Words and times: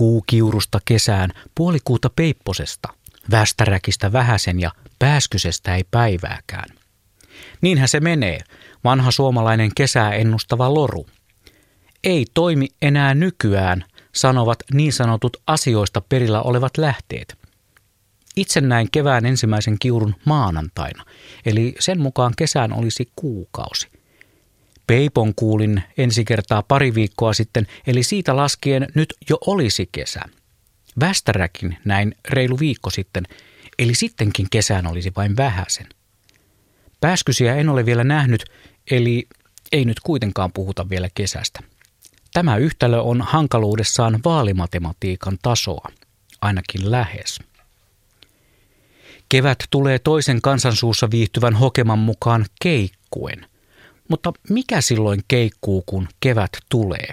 Kuukiurusta 0.00 0.80
kesään, 0.84 1.30
puolikuuta 1.54 2.10
peipposesta, 2.16 2.88
västäräkistä 3.30 4.12
vähäsen 4.12 4.60
ja 4.60 4.70
pääskysestä 4.98 5.74
ei 5.74 5.84
päivääkään. 5.90 6.68
Niinhän 7.60 7.88
se 7.88 8.00
menee, 8.00 8.38
vanha 8.84 9.10
suomalainen 9.10 9.70
kesää 9.76 10.14
ennustava 10.14 10.74
loru. 10.74 11.06
Ei 12.04 12.26
toimi 12.34 12.68
enää 12.82 13.14
nykyään, 13.14 13.84
sanovat 14.14 14.58
niin 14.74 14.92
sanotut 14.92 15.36
asioista 15.46 16.00
perillä 16.00 16.42
olevat 16.42 16.78
lähteet. 16.78 17.38
Itse 18.36 18.60
näin 18.60 18.88
kevään 18.92 19.26
ensimmäisen 19.26 19.76
kiurun 19.78 20.14
maanantaina, 20.24 21.04
eli 21.46 21.74
sen 21.78 22.00
mukaan 22.00 22.32
kesään 22.36 22.72
olisi 22.72 23.08
kuukausi. 23.16 23.99
Peipon 24.90 25.34
kuulin 25.34 25.82
ensi 25.98 26.24
kertaa 26.24 26.62
pari 26.62 26.94
viikkoa 26.94 27.32
sitten, 27.32 27.66
eli 27.86 28.02
siitä 28.02 28.36
laskien 28.36 28.86
nyt 28.94 29.14
jo 29.30 29.38
olisi 29.46 29.88
kesä. 29.92 30.20
Västäräkin 31.00 31.78
näin 31.84 32.14
reilu 32.28 32.58
viikko 32.58 32.90
sitten, 32.90 33.24
eli 33.78 33.94
sittenkin 33.94 34.46
kesään 34.50 34.86
olisi 34.86 35.12
vain 35.16 35.36
vähäsen. 35.36 35.86
Pääskysiä 37.00 37.56
en 37.56 37.68
ole 37.68 37.86
vielä 37.86 38.04
nähnyt, 38.04 38.44
eli 38.90 39.28
ei 39.72 39.84
nyt 39.84 40.00
kuitenkaan 40.00 40.52
puhuta 40.52 40.88
vielä 40.88 41.08
kesästä. 41.14 41.60
Tämä 42.32 42.56
yhtälö 42.56 43.00
on 43.00 43.22
hankaluudessaan 43.22 44.20
vaalimatematiikan 44.24 45.38
tasoa, 45.42 45.88
ainakin 46.40 46.90
lähes. 46.90 47.38
Kevät 49.28 49.58
tulee 49.70 49.98
toisen 49.98 50.40
kansansuussa 50.40 51.10
viihtyvän 51.10 51.54
hokeman 51.54 51.98
mukaan 51.98 52.46
keikkuen. 52.62 53.50
Mutta 54.10 54.32
mikä 54.50 54.80
silloin 54.80 55.20
keikkuu, 55.28 55.82
kun 55.86 56.08
kevät 56.20 56.50
tulee? 56.68 57.08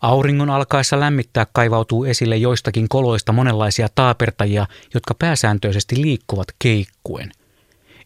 Auringon 0.00 0.50
alkaessa 0.50 1.00
lämmittää 1.00 1.46
kaivautuu 1.52 2.04
esille 2.04 2.36
joistakin 2.36 2.88
koloista 2.88 3.32
monenlaisia 3.32 3.88
taapertajia, 3.94 4.66
jotka 4.94 5.14
pääsääntöisesti 5.14 6.02
liikkuvat 6.02 6.48
keikkuen. 6.58 7.32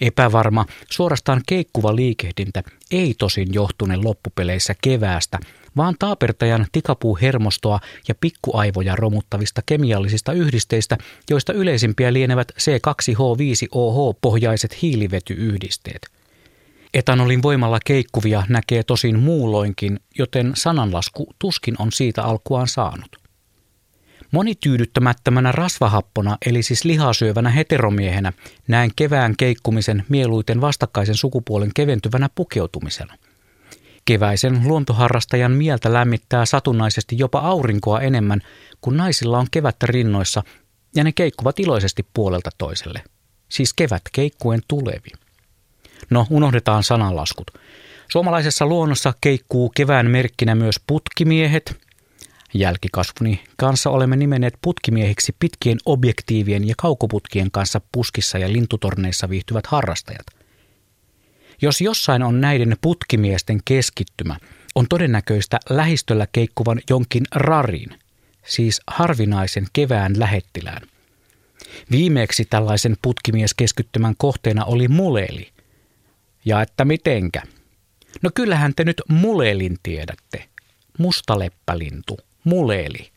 Epävarma, 0.00 0.66
suorastaan 0.90 1.40
keikkuva 1.46 1.96
liikehdintä 1.96 2.62
ei 2.90 3.14
tosin 3.18 3.54
johtune 3.54 3.96
loppupeleissä 3.96 4.74
keväästä, 4.82 5.38
vaan 5.76 5.94
taapertajan 5.98 6.66
tikapuuhermostoa 6.72 7.80
ja 8.08 8.14
pikkuaivoja 8.20 8.96
romuttavista 8.96 9.62
kemiallisista 9.66 10.32
yhdisteistä, 10.32 10.98
joista 11.30 11.52
yleisimpiä 11.52 12.12
lienevät 12.12 12.52
C2H5OH-pohjaiset 12.52 14.82
hiilivetyyhdisteet. 14.82 16.23
Etanolin 16.94 17.42
voimalla 17.42 17.78
keikkuvia 17.84 18.42
näkee 18.48 18.82
tosin 18.82 19.18
muulloinkin, 19.18 20.00
joten 20.18 20.52
sananlasku 20.54 21.26
tuskin 21.38 21.74
on 21.78 21.92
siitä 21.92 22.22
alkuaan 22.22 22.68
saanut. 22.68 23.16
Monityydyttämättömänä 24.30 25.52
rasvahappona, 25.52 26.38
eli 26.46 26.62
siis 26.62 26.84
lihasyövänä 26.84 27.50
heteromiehenä, 27.50 28.32
näen 28.68 28.90
kevään 28.96 29.34
keikkumisen 29.36 30.04
mieluiten 30.08 30.60
vastakkaisen 30.60 31.14
sukupuolen 31.14 31.70
keventyvänä 31.74 32.28
pukeutumisena. 32.34 33.14
Keväisen 34.04 34.60
luontoharrastajan 34.64 35.52
mieltä 35.52 35.92
lämmittää 35.92 36.46
satunnaisesti 36.46 37.18
jopa 37.18 37.38
aurinkoa 37.38 38.00
enemmän, 38.00 38.40
kun 38.80 38.96
naisilla 38.96 39.38
on 39.38 39.46
kevättä 39.50 39.86
rinnoissa, 39.86 40.42
ja 40.96 41.04
ne 41.04 41.12
keikkuvat 41.12 41.58
iloisesti 41.58 42.06
puolelta 42.14 42.50
toiselle. 42.58 43.02
Siis 43.48 43.74
kevät 43.74 44.02
keikkuen 44.12 44.60
tulevi. 44.68 45.23
No, 46.10 46.26
unohdetaan 46.30 46.82
sananlaskut. 46.82 47.50
Suomalaisessa 48.08 48.66
luonnossa 48.66 49.14
keikkuu 49.20 49.72
kevään 49.76 50.10
merkkinä 50.10 50.54
myös 50.54 50.80
putkimiehet. 50.86 51.76
Jälkikasvuni 52.54 53.44
kanssa 53.56 53.90
olemme 53.90 54.16
nimenneet 54.16 54.54
putkimiehiksi 54.62 55.36
pitkien 55.38 55.78
objektiivien 55.86 56.68
ja 56.68 56.74
kaukoputkien 56.78 57.50
kanssa 57.50 57.80
puskissa 57.92 58.38
ja 58.38 58.52
lintutorneissa 58.52 59.28
viihtyvät 59.28 59.66
harrastajat– 59.66 60.26
jos 61.62 61.80
jossain 61.80 62.22
on 62.22 62.40
näiden 62.40 62.76
putkimiesten 62.80 63.60
keskittymä, 63.64 64.36
on 64.74 64.86
todennäköistä 64.88 65.60
lähistöllä 65.70 66.26
keikkuvan 66.32 66.80
jonkin 66.90 67.24
rarin, 67.34 67.98
siis 68.46 68.80
harvinaisen 68.86 69.66
kevään 69.72 70.18
lähettilään. 70.18 70.82
Viimeksi 71.90 72.44
tällaisen 72.44 72.96
putkimieskeskittymän 73.02 74.14
kohteena 74.18 74.64
oli 74.64 74.88
muleli. 74.88 75.53
Ja 76.44 76.62
että 76.62 76.84
mitenkä? 76.84 77.42
No 78.22 78.30
kyllähän 78.34 78.74
te 78.74 78.84
nyt 78.84 79.02
mulelin 79.08 79.76
tiedätte. 79.82 80.48
Mustaleppälintu, 80.98 82.18
muleli. 82.44 83.10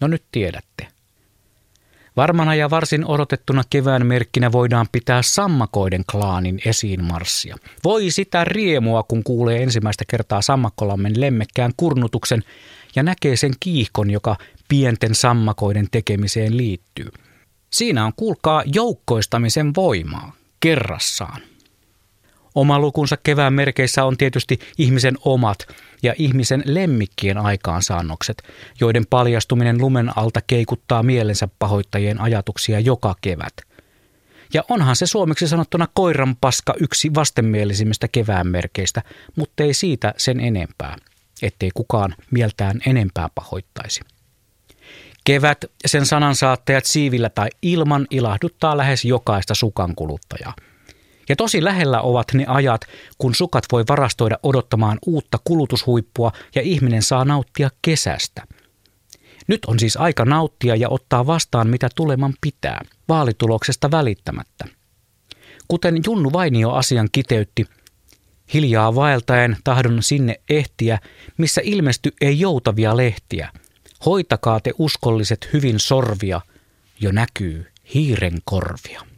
No 0.00 0.06
nyt 0.06 0.24
tiedätte. 0.32 0.88
Varmana 2.16 2.54
ja 2.54 2.70
varsin 2.70 3.04
odotettuna 3.06 3.62
kevään 3.70 4.06
merkkinä 4.06 4.52
voidaan 4.52 4.86
pitää 4.92 5.22
sammakoiden 5.22 6.04
klaanin 6.10 6.60
esiinmarssia. 6.64 7.56
Voi 7.84 8.10
sitä 8.10 8.44
riemua, 8.44 9.02
kun 9.02 9.24
kuulee 9.24 9.62
ensimmäistä 9.62 10.04
kertaa 10.08 10.42
sammakkolammen 10.42 11.20
lemmekkään 11.20 11.72
kurnutuksen 11.76 12.42
ja 12.96 13.02
näkee 13.02 13.36
sen 13.36 13.52
kiihkon, 13.60 14.10
joka 14.10 14.36
pienten 14.68 15.14
sammakoiden 15.14 15.88
tekemiseen 15.90 16.56
liittyy. 16.56 17.08
Siinä 17.70 18.06
on 18.06 18.12
kuulkaa 18.16 18.62
joukkoistamisen 18.66 19.74
voimaa 19.76 20.32
kerrassaan. 20.60 21.40
Oma 22.54 22.78
lukunsa 22.78 23.16
kevään 23.16 23.52
merkeissä 23.52 24.04
on 24.04 24.16
tietysti 24.16 24.58
ihmisen 24.78 25.14
omat 25.24 25.58
ja 26.02 26.14
ihmisen 26.18 26.62
lemmikkien 26.66 27.38
aikaansaannokset, 27.38 28.42
joiden 28.80 29.06
paljastuminen 29.10 29.80
lumen 29.80 30.18
alta 30.18 30.40
keikuttaa 30.46 31.02
mielensä 31.02 31.48
pahoittajien 31.58 32.20
ajatuksia 32.20 32.80
joka 32.80 33.14
kevät. 33.20 33.52
Ja 34.54 34.64
onhan 34.70 34.96
se 34.96 35.06
suomeksi 35.06 35.48
sanottuna 35.48 35.88
koiranpaska 35.94 36.74
yksi 36.80 37.14
vastenmielisimmistä 37.14 38.08
kevään 38.08 38.46
merkeistä, 38.46 39.02
mutta 39.36 39.62
ei 39.62 39.74
siitä 39.74 40.14
sen 40.16 40.40
enempää, 40.40 40.96
ettei 41.42 41.70
kukaan 41.74 42.14
mieltään 42.30 42.80
enempää 42.86 43.28
pahoittaisi. 43.34 44.00
Kevät, 45.24 45.64
sen 45.86 46.06
sanansaattajat 46.06 46.84
siivillä 46.84 47.28
tai 47.28 47.48
ilman 47.62 48.06
ilahduttaa 48.10 48.76
lähes 48.76 49.04
jokaista 49.04 49.54
sukankuluttajaa– 49.54 50.54
ja 51.28 51.36
tosi 51.36 51.64
lähellä 51.64 52.00
ovat 52.00 52.26
ne 52.34 52.44
ajat, 52.48 52.80
kun 53.18 53.34
sukat 53.34 53.64
voi 53.72 53.84
varastoida 53.88 54.38
odottamaan 54.42 54.98
uutta 55.06 55.38
kulutushuippua 55.44 56.32
ja 56.54 56.62
ihminen 56.62 57.02
saa 57.02 57.24
nauttia 57.24 57.70
kesästä. 57.82 58.46
Nyt 59.46 59.64
on 59.64 59.78
siis 59.78 59.96
aika 59.96 60.24
nauttia 60.24 60.76
ja 60.76 60.88
ottaa 60.88 61.26
vastaan 61.26 61.68
mitä 61.68 61.88
tuleman 61.94 62.34
pitää, 62.40 62.80
vaalituloksesta 63.08 63.90
välittämättä. 63.90 64.64
Kuten 65.68 66.00
Junnu 66.06 66.32
Vainio 66.32 66.70
asian 66.70 67.08
kiteytti, 67.12 67.66
hiljaa 68.54 68.94
vaeltaen 68.94 69.56
tahdon 69.64 70.02
sinne 70.02 70.40
ehtiä, 70.50 70.98
missä 71.36 71.60
ilmesty 71.64 72.12
ei 72.20 72.40
joutavia 72.40 72.96
lehtiä. 72.96 73.48
Hoitakaa 74.06 74.60
te 74.60 74.72
uskolliset 74.78 75.48
hyvin 75.52 75.80
sorvia, 75.80 76.40
jo 77.00 77.12
näkyy 77.12 77.66
hiiren 77.94 78.38
korvia. 78.44 79.11